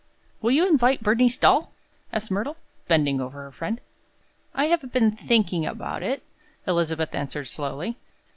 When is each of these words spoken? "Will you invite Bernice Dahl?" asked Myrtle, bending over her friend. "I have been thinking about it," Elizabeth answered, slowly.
"Will 0.41 0.49
you 0.49 0.67
invite 0.67 1.03
Bernice 1.03 1.37
Dahl?" 1.37 1.71
asked 2.11 2.31
Myrtle, 2.31 2.57
bending 2.87 3.21
over 3.21 3.43
her 3.43 3.51
friend. 3.51 3.79
"I 4.55 4.65
have 4.65 4.91
been 4.91 5.11
thinking 5.11 5.63
about 5.63 6.01
it," 6.01 6.23
Elizabeth 6.67 7.13
answered, 7.13 7.45
slowly. 7.47 7.97